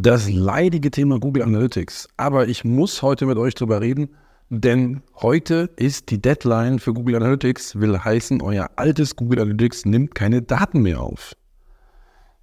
Das 0.00 0.30
leidige 0.30 0.90
Thema 0.90 1.20
Google 1.20 1.42
Analytics. 1.42 2.08
Aber 2.16 2.48
ich 2.48 2.64
muss 2.64 3.02
heute 3.02 3.26
mit 3.26 3.36
euch 3.36 3.54
drüber 3.54 3.82
reden, 3.82 4.08
denn 4.48 5.02
heute 5.20 5.68
ist 5.76 6.10
die 6.10 6.20
Deadline 6.20 6.78
für 6.78 6.94
Google 6.94 7.16
Analytics, 7.16 7.78
will 7.78 7.98
heißen, 7.98 8.40
euer 8.40 8.70
altes 8.76 9.16
Google 9.16 9.40
Analytics 9.40 9.84
nimmt 9.84 10.14
keine 10.14 10.40
Daten 10.40 10.80
mehr 10.80 11.02
auf. 11.02 11.36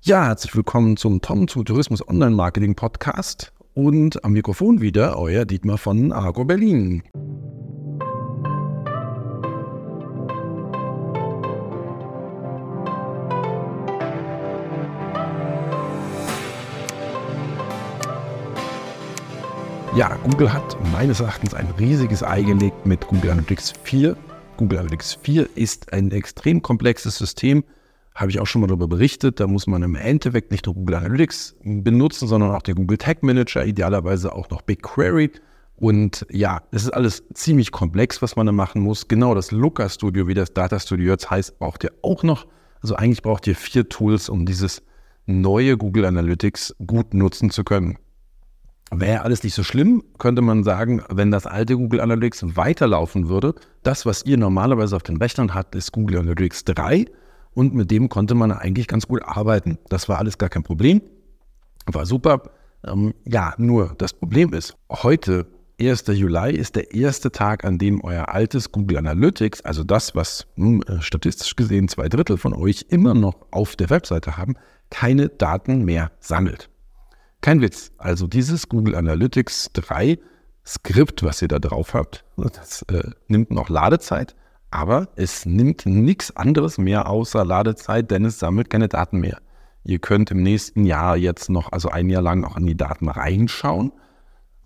Ja, 0.01 0.25
herzlich 0.27 0.55
willkommen 0.55 0.95
zum 0.95 1.21
Tom 1.21 1.47
zum 1.47 1.65
Tourismus 1.65 2.07
Online 2.07 2.35
Marketing 2.35 2.75
Podcast 2.75 3.51
und 3.73 4.23
am 4.23 4.33
Mikrofon 4.33 4.79
wieder 4.79 5.17
euer 5.17 5.45
Dietmar 5.45 5.79
von 5.79 6.11
Argo 6.11 6.45
Berlin. 6.45 7.01
Ja, 19.99 20.17
Google 20.23 20.53
hat 20.53 20.77
meines 20.93 21.19
Erachtens 21.19 21.53
ein 21.53 21.67
riesiges 21.77 22.23
Ei 22.23 22.41
gelegt 22.41 22.85
mit 22.85 23.05
Google 23.05 23.31
Analytics 23.31 23.73
4. 23.83 24.15
Google 24.55 24.79
Analytics 24.79 25.15
4 25.23 25.49
ist 25.55 25.91
ein 25.91 26.11
extrem 26.11 26.61
komplexes 26.61 27.17
System, 27.17 27.65
habe 28.15 28.31
ich 28.31 28.39
auch 28.39 28.45
schon 28.45 28.61
mal 28.61 28.67
darüber 28.67 28.87
berichtet. 28.87 29.41
Da 29.41 29.47
muss 29.47 29.67
man 29.67 29.83
im 29.83 29.95
Endeffekt 29.95 30.51
nicht 30.51 30.67
nur 30.67 30.75
Google 30.75 30.95
Analytics 30.95 31.57
benutzen, 31.65 32.29
sondern 32.29 32.51
auch 32.51 32.61
den 32.61 32.75
Google 32.75 32.97
Tag 32.97 33.23
Manager, 33.23 33.65
idealerweise 33.65 34.33
auch 34.33 34.49
noch 34.49 34.61
BigQuery. 34.61 35.31
Und 35.75 36.25
ja, 36.31 36.61
es 36.71 36.83
ist 36.83 36.91
alles 36.91 37.25
ziemlich 37.33 37.73
komplex, 37.73 38.21
was 38.21 38.37
man 38.37 38.45
da 38.45 38.53
machen 38.53 38.81
muss. 38.81 39.09
Genau 39.09 39.35
das 39.35 39.51
Looker 39.51 39.89
Studio, 39.89 40.29
wie 40.29 40.33
das 40.33 40.53
Data 40.53 40.79
Studio 40.79 41.11
jetzt 41.11 41.29
heißt, 41.29 41.59
braucht 41.59 41.83
ihr 41.83 41.91
auch 42.03 42.23
noch. 42.23 42.47
Also 42.81 42.95
eigentlich 42.95 43.21
braucht 43.21 43.47
ihr 43.47 43.55
vier 43.55 43.89
Tools, 43.89 44.29
um 44.29 44.45
dieses 44.45 44.81
neue 45.25 45.75
Google 45.75 46.05
Analytics 46.05 46.73
gut 46.87 47.13
nutzen 47.13 47.49
zu 47.49 47.65
können. 47.65 47.97
Wäre 48.91 49.21
alles 49.21 49.43
nicht 49.43 49.53
so 49.53 49.63
schlimm, 49.63 50.03
könnte 50.17 50.41
man 50.41 50.63
sagen, 50.63 51.03
wenn 51.09 51.29
das 51.29 51.45
alte 51.45 51.75
Google 51.75 52.01
Analytics 52.01 52.55
weiterlaufen 52.55 53.29
würde. 53.29 53.53
Das, 53.83 54.05
was 54.05 54.25
ihr 54.25 54.37
normalerweise 54.37 54.95
auf 54.95 55.03
den 55.03 55.17
Rechnern 55.17 55.53
habt, 55.53 55.75
ist 55.75 55.91
Google 55.91 56.19
Analytics 56.19 56.65
3 56.65 57.05
und 57.53 57.75
mit 57.75 57.91
dem 57.91 58.09
konnte 58.09 58.33
man 58.33 58.51
eigentlich 58.51 58.87
ganz 58.87 59.07
gut 59.07 59.21
arbeiten. 59.23 59.77
Das 59.89 60.09
war 60.09 60.17
alles 60.17 60.39
gar 60.39 60.49
kein 60.49 60.63
Problem, 60.63 61.01
war 61.85 62.05
super. 62.05 62.43
Ähm, 62.83 63.13
ja, 63.25 63.53
nur 63.57 63.93
das 63.97 64.13
Problem 64.13 64.53
ist, 64.53 64.75
heute, 64.89 65.45
1. 65.79 66.05
Juli, 66.07 66.55
ist 66.55 66.75
der 66.75 66.93
erste 66.93 67.31
Tag, 67.31 67.65
an 67.65 67.77
dem 67.77 68.03
euer 68.03 68.29
altes 68.29 68.71
Google 68.71 68.97
Analytics, 68.97 69.61
also 69.61 69.83
das, 69.83 70.15
was 70.15 70.47
hm, 70.55 70.81
äh, 70.87 71.01
statistisch 71.01 71.55
gesehen 71.55 71.87
zwei 71.89 72.09
Drittel 72.09 72.37
von 72.37 72.53
euch 72.53 72.85
immer 72.89 73.13
noch 73.13 73.45
auf 73.51 73.75
der 73.75 73.89
Webseite 73.89 74.37
haben, 74.37 74.55
keine 74.89 75.29
Daten 75.29 75.85
mehr 75.85 76.11
sammelt. 76.19 76.69
Kein 77.41 77.61
Witz. 77.61 77.91
Also 77.97 78.27
dieses 78.27 78.67
Google 78.67 78.95
Analytics 78.95 79.71
3 79.73 80.19
Skript, 80.65 81.23
was 81.23 81.41
ihr 81.41 81.47
da 81.47 81.57
drauf 81.57 81.93
habt, 81.93 82.25
das 82.37 82.83
äh, 82.91 83.09
nimmt 83.27 83.49
noch 83.49 83.69
Ladezeit, 83.69 84.35
aber 84.71 85.07
es 85.15 85.45
nimmt 85.45 85.85
nichts 85.85 86.35
anderes 86.35 86.77
mehr 86.77 87.09
außer 87.09 87.43
Ladezeit, 87.43 88.11
denn 88.11 88.25
es 88.25 88.39
sammelt 88.39 88.69
keine 88.69 88.87
Daten 88.87 89.19
mehr. 89.19 89.39
Ihr 89.83 89.99
könnt 89.99 90.29
im 90.29 90.43
nächsten 90.43 90.85
Jahr 90.85 91.17
jetzt 91.17 91.49
noch, 91.49 91.71
also 91.71 91.89
ein 91.89 92.09
Jahr 92.09 92.21
lang, 92.21 92.43
auch 92.43 92.57
in 92.57 92.67
die 92.67 92.77
Daten 92.77 93.07
reinschauen. 93.07 93.91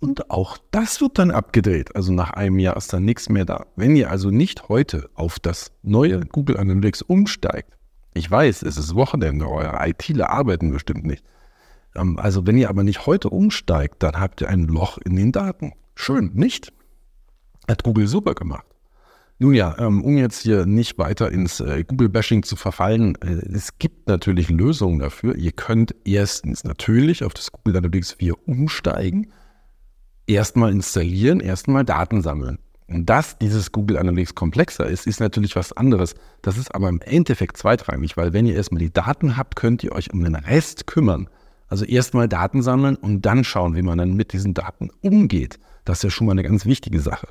Und 0.00 0.30
auch 0.30 0.58
das 0.70 1.00
wird 1.00 1.18
dann 1.18 1.30
abgedreht. 1.30 1.96
Also 1.96 2.12
nach 2.12 2.32
einem 2.32 2.58
Jahr 2.58 2.76
ist 2.76 2.92
dann 2.92 3.04
nichts 3.04 3.30
mehr 3.30 3.46
da. 3.46 3.64
Wenn 3.76 3.96
ihr 3.96 4.10
also 4.10 4.30
nicht 4.30 4.68
heute 4.68 5.08
auf 5.14 5.38
das 5.38 5.72
neue 5.82 6.20
Google 6.20 6.58
Analytics 6.58 7.00
umsteigt, 7.00 7.78
ich 8.12 8.30
weiß, 8.30 8.62
es 8.62 8.76
ist 8.76 8.94
Wochenende, 8.94 9.48
eure 9.48 9.78
ITler 9.88 10.28
arbeiten 10.28 10.70
bestimmt 10.70 11.06
nicht. 11.06 11.24
Ähm, 11.94 12.18
also 12.18 12.46
wenn 12.46 12.56
ihr 12.56 12.68
aber 12.68 12.84
nicht 12.84 13.06
heute 13.06 13.30
umsteigt, 13.30 14.02
dann 14.02 14.18
habt 14.20 14.40
ihr 14.40 14.48
ein 14.48 14.64
Loch 14.64 14.98
in 14.98 15.16
den 15.16 15.32
Daten. 15.32 15.72
Schön, 15.94 16.32
nicht? 16.34 16.72
Hat 17.68 17.82
Google 17.82 18.06
super 18.06 18.34
gemacht. 18.34 18.66
Nun 19.38 19.54
ja, 19.54 19.76
ähm, 19.78 20.04
um 20.04 20.16
jetzt 20.16 20.42
hier 20.42 20.64
nicht 20.64 20.96
weiter 20.96 21.30
ins 21.32 21.58
äh, 21.58 21.82
Google-Bashing 21.84 22.44
zu 22.44 22.54
verfallen, 22.54 23.16
äh, 23.16 23.44
es 23.52 23.78
gibt 23.78 24.06
natürlich 24.06 24.48
Lösungen 24.48 25.00
dafür. 25.00 25.34
Ihr 25.34 25.52
könnt 25.52 25.94
erstens 26.04 26.62
natürlich 26.62 27.24
auf 27.24 27.34
das 27.34 27.50
Google 27.50 27.76
Analytics 27.76 28.12
4 28.12 28.48
umsteigen, 28.48 29.32
erstmal 30.26 30.70
installieren, 30.70 31.40
erstmal 31.40 31.84
Daten 31.84 32.22
sammeln. 32.22 32.58
Und 32.86 33.06
dass 33.06 33.38
dieses 33.38 33.72
Google 33.72 33.98
Analytics 33.98 34.34
komplexer 34.34 34.86
ist, 34.86 35.06
ist 35.06 35.18
natürlich 35.18 35.56
was 35.56 35.72
anderes. 35.72 36.14
Das 36.42 36.56
ist 36.56 36.72
aber 36.74 36.88
im 36.88 37.00
Endeffekt 37.00 37.56
zweitrangig, 37.56 38.16
weil 38.16 38.32
wenn 38.32 38.46
ihr 38.46 38.54
erstmal 38.54 38.80
die 38.80 38.92
Daten 38.92 39.36
habt, 39.36 39.56
könnt 39.56 39.82
ihr 39.82 39.92
euch 39.92 40.12
um 40.12 40.22
den 40.22 40.36
Rest 40.36 40.86
kümmern. 40.86 41.28
Also 41.74 41.86
erstmal 41.86 42.28
Daten 42.28 42.62
sammeln 42.62 42.94
und 42.94 43.22
dann 43.22 43.42
schauen, 43.42 43.74
wie 43.74 43.82
man 43.82 43.98
dann 43.98 44.14
mit 44.14 44.32
diesen 44.32 44.54
Daten 44.54 44.90
umgeht. 45.00 45.58
Das 45.84 45.98
ist 45.98 46.02
ja 46.04 46.10
schon 46.10 46.28
mal 46.28 46.30
eine 46.30 46.44
ganz 46.44 46.66
wichtige 46.66 47.00
Sache. 47.00 47.26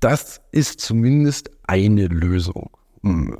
Das 0.00 0.40
ist 0.50 0.80
zumindest 0.80 1.50
eine 1.66 2.06
Lösung. 2.06 2.70
Hm. 3.02 3.36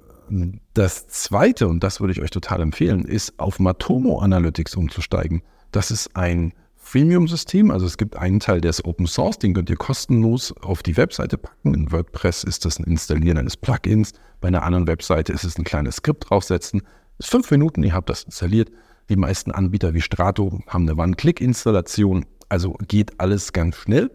Das 0.74 1.08
zweite, 1.08 1.68
und 1.68 1.82
das 1.82 2.00
würde 2.02 2.12
ich 2.12 2.20
euch 2.20 2.28
total 2.28 2.60
empfehlen, 2.60 3.06
ist 3.06 3.40
auf 3.40 3.58
Matomo 3.58 4.18
Analytics 4.18 4.76
umzusteigen. 4.76 5.40
Das 5.72 5.90
ist 5.90 6.14
ein 6.14 6.52
Freemium-System, 6.76 7.70
also 7.70 7.86
es 7.86 7.96
gibt 7.96 8.16
einen 8.16 8.40
Teil, 8.40 8.60
der 8.60 8.68
ist 8.68 8.84
Open 8.84 9.06
Source, 9.06 9.38
den 9.38 9.54
könnt 9.54 9.70
ihr 9.70 9.76
kostenlos 9.76 10.52
auf 10.60 10.82
die 10.82 10.98
Webseite 10.98 11.38
packen. 11.38 11.72
In 11.72 11.92
WordPress 11.92 12.44
ist 12.44 12.66
das 12.66 12.78
ein 12.78 12.84
Installieren 12.84 13.38
eines 13.38 13.56
Plugins, 13.56 14.12
bei 14.42 14.48
einer 14.48 14.64
anderen 14.64 14.86
Webseite 14.86 15.32
ist 15.32 15.44
es 15.44 15.56
ein 15.56 15.64
kleines 15.64 15.96
Skript 15.96 16.28
draufsetzen. 16.28 16.82
Das 17.16 17.28
ist 17.28 17.30
fünf 17.30 17.50
Minuten, 17.50 17.82
ihr 17.82 17.94
habt 17.94 18.10
das 18.10 18.24
installiert. 18.24 18.70
Die 19.10 19.16
meisten 19.16 19.50
Anbieter 19.50 19.92
wie 19.92 20.00
Strato 20.00 20.60
haben 20.68 20.88
eine 20.88 20.96
One-Click-Installation, 20.96 22.26
also 22.48 22.76
geht 22.86 23.18
alles 23.18 23.52
ganz 23.52 23.74
schnell. 23.74 24.12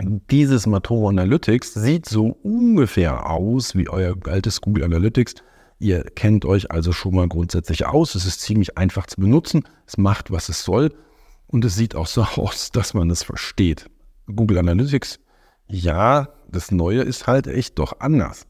Dieses 0.00 0.66
Matomo 0.66 1.10
Analytics 1.10 1.74
sieht 1.74 2.08
so 2.08 2.28
ungefähr 2.42 3.28
aus 3.28 3.76
wie 3.76 3.90
euer 3.90 4.16
altes 4.26 4.62
Google 4.62 4.84
Analytics. 4.84 5.34
Ihr 5.78 6.04
kennt 6.04 6.46
euch 6.46 6.70
also 6.70 6.92
schon 6.92 7.14
mal 7.14 7.28
grundsätzlich 7.28 7.84
aus. 7.84 8.14
Es 8.14 8.24
ist 8.24 8.40
ziemlich 8.40 8.78
einfach 8.78 9.06
zu 9.06 9.20
benutzen. 9.20 9.64
Es 9.86 9.98
macht, 9.98 10.30
was 10.30 10.48
es 10.48 10.64
soll. 10.64 10.94
Und 11.46 11.66
es 11.66 11.76
sieht 11.76 11.94
auch 11.94 12.06
so 12.06 12.22
aus, 12.36 12.70
dass 12.70 12.94
man 12.94 13.10
es 13.10 13.22
versteht. 13.22 13.90
Google 14.34 14.56
Analytics, 14.56 15.20
ja, 15.66 16.30
das 16.48 16.70
Neue 16.70 17.02
ist 17.02 17.26
halt 17.26 17.46
echt 17.46 17.78
doch 17.78 18.00
anders. 18.00 18.46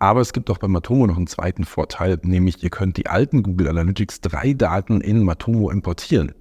Aber 0.00 0.20
es 0.20 0.32
gibt 0.32 0.48
auch 0.48 0.58
bei 0.58 0.68
Matomo 0.68 1.08
noch 1.08 1.16
einen 1.16 1.26
zweiten 1.26 1.64
Vorteil, 1.64 2.20
nämlich 2.22 2.62
ihr 2.62 2.70
könnt 2.70 2.96
die 2.98 3.08
alten 3.08 3.42
Google 3.42 3.66
Analytics 3.66 4.20
3 4.20 4.54
Daten 4.54 5.00
in 5.00 5.24
Matomo 5.24 5.70
importieren. 5.70 6.32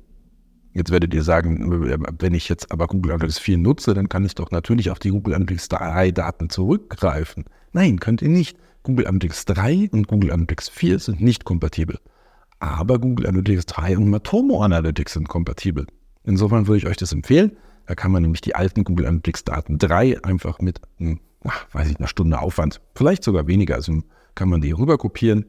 Jetzt 0.74 0.92
werdet 0.92 1.12
ihr 1.16 1.24
sagen, 1.24 2.06
wenn 2.20 2.36
ich 2.36 2.50
jetzt 2.50 2.72
aber 2.72 2.86
Google 2.86 3.14
Analytics 3.14 3.40
4 3.40 3.58
nutze, 3.58 3.96
dann 3.96 4.10
kann 4.10 4.24
ich 4.24 4.36
doch 4.36 4.52
natürlich 4.52 4.92
auf 4.92 5.00
die 5.00 5.10
Google 5.10 5.34
Analytics 5.34 5.70
3 5.70 6.12
Daten 6.12 6.52
zurückgreifen. 6.52 7.46
Nein, 7.74 8.00
könnt 8.00 8.22
ihr 8.22 8.30
nicht. 8.30 8.60
Google 8.84 9.08
Analytics 9.08 9.46
3 9.46 9.90
und 9.92 10.08
Google 10.08 10.32
Analytics 10.32 10.70
4 10.70 11.00
sind 11.00 11.22
nicht 11.22 11.44
kompatibel. 11.44 11.98
Aber 12.60 13.00
Google 13.00 13.26
Analytics 13.26 13.66
3 13.66 13.98
und 13.98 14.08
Matomo 14.08 14.62
Analytics 14.62 15.14
sind 15.14 15.30
kompatibel. 15.30 15.88
Insofern 16.24 16.68
würde 16.68 16.78
ich 16.78 16.86
euch 16.86 16.98
das 16.98 17.12
empfehlen. 17.12 17.58
Da 17.88 17.96
kann 17.96 18.12
man 18.12 18.22
nämlich 18.22 18.42
die 18.42 18.54
alten 18.54 18.84
Google 18.84 19.08
Analytics 19.08 19.46
Daten 19.46 19.80
3 19.80 20.24
einfach 20.24 20.60
mit 20.60 20.80
ach, 21.46 21.66
weiß 21.74 21.90
ich, 21.90 21.98
eine 21.98 22.08
Stunde 22.08 22.40
Aufwand, 22.40 22.82
vielleicht 22.96 23.24
sogar 23.24 23.48
weniger. 23.48 23.76
Also 23.76 24.02
kann 24.36 24.50
man 24.50 24.62
die 24.62 24.72
rüber 24.72 24.98
kopieren 24.98 25.46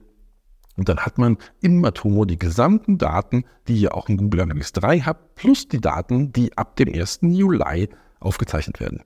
und 0.78 0.88
dann 0.88 1.00
hat 1.00 1.18
man 1.18 1.38
im 1.60 1.80
Matomo 1.80 2.24
die 2.24 2.38
gesamten 2.38 2.98
Daten, 2.98 3.44
die 3.66 3.76
ihr 3.80 3.96
auch 3.96 4.08
in 4.08 4.16
Google 4.16 4.42
Analytics 4.42 4.72
3 4.74 5.00
habt, 5.00 5.34
plus 5.34 5.66
die 5.66 5.80
Daten, 5.80 6.32
die 6.32 6.56
ab 6.56 6.76
dem 6.76 6.88
1. 6.94 7.18
Juli 7.22 7.88
aufgezeichnet 8.20 8.78
werden. 8.78 9.02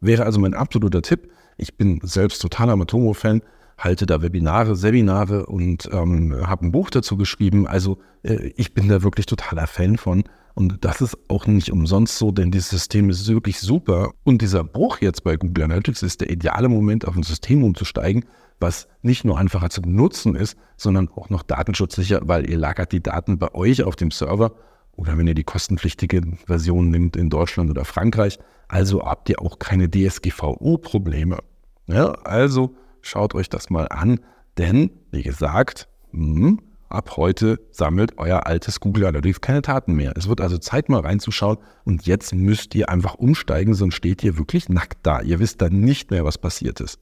Wäre 0.00 0.24
also 0.24 0.40
mein 0.40 0.54
absoluter 0.54 1.02
Tipp. 1.02 1.30
Ich 1.56 1.76
bin 1.76 2.00
selbst 2.02 2.42
totaler 2.42 2.74
Matomo-Fan, 2.74 3.42
halte 3.78 4.06
da 4.06 4.22
Webinare, 4.22 4.74
Seminare 4.74 5.46
und 5.46 5.88
ähm, 5.92 6.34
habe 6.46 6.66
ein 6.66 6.72
Buch 6.72 6.90
dazu 6.90 7.16
geschrieben. 7.16 7.68
Also 7.68 7.98
äh, 8.24 8.50
ich 8.56 8.74
bin 8.74 8.88
da 8.88 9.04
wirklich 9.04 9.26
totaler 9.26 9.68
Fan 9.68 9.96
von. 9.96 10.24
Und 10.54 10.84
das 10.84 11.00
ist 11.00 11.18
auch 11.28 11.46
nicht 11.46 11.72
umsonst 11.72 12.16
so, 12.16 12.30
denn 12.30 12.52
dieses 12.52 12.70
System 12.70 13.10
ist 13.10 13.26
wirklich 13.26 13.58
super. 13.58 14.12
Und 14.22 14.40
dieser 14.40 14.62
Bruch 14.62 14.98
jetzt 15.00 15.24
bei 15.24 15.36
Google 15.36 15.64
Analytics 15.64 16.02
ist 16.02 16.20
der 16.20 16.30
ideale 16.30 16.68
Moment, 16.68 17.06
auf 17.06 17.16
ein 17.16 17.24
System 17.24 17.64
umzusteigen, 17.64 18.24
was 18.60 18.86
nicht 19.02 19.24
nur 19.24 19.36
einfacher 19.36 19.68
zu 19.70 19.82
benutzen 19.82 20.36
ist, 20.36 20.56
sondern 20.76 21.08
auch 21.08 21.28
noch 21.28 21.42
datenschutzsicher, 21.42 22.20
weil 22.24 22.48
ihr 22.48 22.56
lagert 22.56 22.92
die 22.92 23.02
Daten 23.02 23.38
bei 23.38 23.52
euch 23.52 23.82
auf 23.82 23.96
dem 23.96 24.12
Server 24.12 24.52
oder 24.92 25.18
wenn 25.18 25.26
ihr 25.26 25.34
die 25.34 25.42
kostenpflichtige 25.44 26.22
Version 26.46 26.88
nimmt 26.88 27.16
in 27.16 27.30
Deutschland 27.30 27.68
oder 27.68 27.84
Frankreich. 27.84 28.38
Also 28.68 29.04
habt 29.04 29.28
ihr 29.28 29.42
auch 29.42 29.58
keine 29.58 29.90
DSGVO-Probleme. 29.90 31.38
Ja, 31.86 32.12
also 32.24 32.76
schaut 33.02 33.34
euch 33.34 33.48
das 33.48 33.70
mal 33.70 33.88
an, 33.88 34.20
denn 34.56 34.90
wie 35.10 35.22
gesagt, 35.22 35.88
mh, 36.12 36.46
hm, 36.46 36.60
ab 36.88 37.16
heute 37.16 37.60
sammelt 37.70 38.18
euer 38.18 38.46
altes 38.46 38.80
Google 38.80 39.06
Analytics 39.06 39.40
keine 39.40 39.62
Daten 39.62 39.94
mehr. 39.94 40.12
Es 40.16 40.28
wird 40.28 40.40
also 40.40 40.58
Zeit 40.58 40.88
mal 40.88 41.00
reinzuschauen 41.00 41.58
und 41.84 42.06
jetzt 42.06 42.34
müsst 42.34 42.74
ihr 42.74 42.88
einfach 42.88 43.14
umsteigen, 43.14 43.74
sonst 43.74 43.94
steht 43.94 44.22
ihr 44.22 44.38
wirklich 44.38 44.68
nackt 44.68 44.98
da. 45.02 45.20
Ihr 45.20 45.38
wisst 45.38 45.62
dann 45.62 45.80
nicht 45.80 46.10
mehr, 46.10 46.24
was 46.24 46.38
passiert 46.38 46.80
ist. 46.80 46.98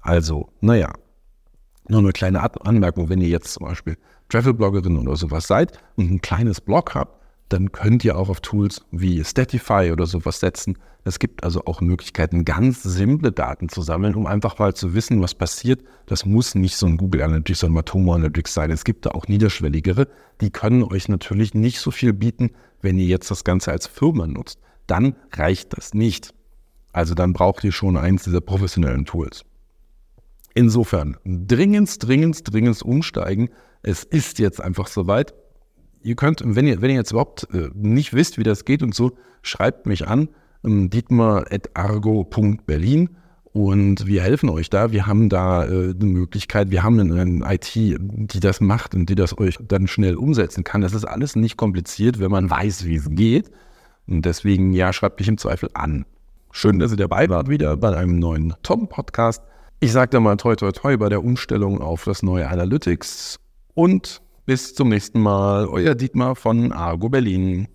Also, 0.00 0.48
naja, 0.60 0.92
nur 1.88 2.00
eine 2.00 2.12
kleine 2.12 2.42
Anmerkung, 2.64 3.08
wenn 3.08 3.20
ihr 3.20 3.28
jetzt 3.28 3.54
zum 3.54 3.66
Beispiel 3.66 3.96
Travel-Bloggerin 4.28 4.98
oder 4.98 5.16
sowas 5.16 5.46
seid 5.46 5.78
und 5.96 6.10
ein 6.10 6.20
kleines 6.20 6.60
Blog 6.60 6.94
habt, 6.94 7.18
dann 7.48 7.72
könnt 7.72 8.04
ihr 8.04 8.18
auch 8.18 8.28
auf 8.28 8.40
Tools 8.40 8.84
wie 8.90 9.24
Statify 9.24 9.90
oder 9.92 10.06
sowas 10.06 10.40
setzen. 10.40 10.78
Es 11.04 11.18
gibt 11.18 11.44
also 11.44 11.64
auch 11.64 11.80
Möglichkeiten, 11.80 12.44
ganz 12.44 12.82
simple 12.82 13.32
Daten 13.32 13.70
zu 13.70 13.80
sammeln, 13.80 14.14
um 14.14 14.26
einfach 14.26 14.58
mal 14.58 14.74
zu 14.74 14.94
wissen, 14.94 15.22
was 15.22 15.34
passiert. 15.34 15.82
Das 16.06 16.26
muss 16.26 16.54
nicht 16.54 16.76
so 16.76 16.86
ein 16.86 16.98
Google 16.98 17.22
Analytics 17.22 17.64
oder 17.64 17.72
Matomo 17.72 18.14
Analytics 18.14 18.52
sein. 18.52 18.70
Es 18.70 18.84
gibt 18.84 19.06
da 19.06 19.10
auch 19.12 19.28
niederschwelligere. 19.28 20.08
Die 20.42 20.50
können 20.50 20.82
euch 20.82 21.08
natürlich 21.08 21.54
nicht 21.54 21.80
so 21.80 21.90
viel 21.90 22.12
bieten, 22.12 22.50
wenn 22.82 22.98
ihr 22.98 23.06
jetzt 23.06 23.30
das 23.30 23.44
Ganze 23.44 23.72
als 23.72 23.86
Firma 23.86 24.26
nutzt. 24.26 24.58
Dann 24.86 25.16
reicht 25.32 25.76
das 25.76 25.94
nicht. 25.94 26.34
Also 26.92 27.14
dann 27.14 27.32
braucht 27.32 27.64
ihr 27.64 27.72
schon 27.72 27.96
eins 27.96 28.24
dieser 28.24 28.40
professionellen 28.40 29.06
Tools. 29.06 29.44
Insofern 30.54 31.16
dringend, 31.24 32.06
dringend, 32.06 32.52
dringend 32.52 32.82
umsteigen. 32.82 33.48
Es 33.82 34.04
ist 34.04 34.38
jetzt 34.38 34.60
einfach 34.60 34.88
soweit 34.88 35.32
ihr 36.02 36.16
könnt, 36.16 36.42
wenn 36.44 36.66
ihr, 36.66 36.82
wenn 36.82 36.90
ihr 36.90 36.96
jetzt 36.96 37.12
überhaupt 37.12 37.46
äh, 37.52 37.68
nicht 37.74 38.14
wisst, 38.14 38.38
wie 38.38 38.42
das 38.42 38.64
geht 38.64 38.82
und 38.82 38.94
so, 38.94 39.12
schreibt 39.42 39.86
mich 39.86 40.08
an, 40.08 40.28
ähm, 40.64 40.90
dietmar.argo.berlin 40.90 43.10
und 43.52 44.06
wir 44.06 44.22
helfen 44.22 44.50
euch 44.50 44.70
da. 44.70 44.92
Wir 44.92 45.06
haben 45.06 45.28
da 45.28 45.64
äh, 45.64 45.90
eine 45.90 46.04
Möglichkeit, 46.04 46.70
wir 46.70 46.82
haben 46.82 47.00
eine, 47.00 47.40
IT, 47.52 47.74
die 47.74 48.40
das 48.40 48.60
macht 48.60 48.94
und 48.94 49.08
die 49.08 49.14
das 49.14 49.38
euch 49.38 49.58
dann 49.66 49.86
schnell 49.86 50.16
umsetzen 50.16 50.64
kann. 50.64 50.80
Das 50.80 50.94
ist 50.94 51.04
alles 51.04 51.36
nicht 51.36 51.56
kompliziert, 51.56 52.20
wenn 52.20 52.30
man 52.30 52.50
weiß, 52.50 52.84
wie 52.84 52.96
es 52.96 53.08
geht. 53.10 53.50
Und 54.06 54.24
deswegen, 54.24 54.72
ja, 54.72 54.92
schreibt 54.92 55.18
mich 55.18 55.28
im 55.28 55.38
Zweifel 55.38 55.70
an. 55.74 56.04
Schön, 56.50 56.78
dass 56.78 56.92
ihr 56.92 56.96
dabei 56.96 57.28
wart, 57.28 57.48
wieder 57.48 57.76
bei 57.76 57.96
einem 57.96 58.18
neuen 58.18 58.54
Tom-Podcast. 58.62 59.42
Ich 59.80 59.92
sage 59.92 60.10
da 60.10 60.20
mal 60.20 60.36
toi 60.36 60.56
toi 60.56 60.72
toi 60.72 60.96
bei 60.96 61.08
der 61.08 61.22
Umstellung 61.22 61.80
auf 61.80 62.04
das 62.04 62.22
neue 62.22 62.48
Analytics 62.48 63.38
und 63.74 64.20
bis 64.48 64.74
zum 64.74 64.88
nächsten 64.88 65.20
Mal, 65.20 65.66
euer 65.66 65.94
Dietmar 65.94 66.34
von 66.34 66.72
Argo 66.72 67.10
Berlin. 67.10 67.68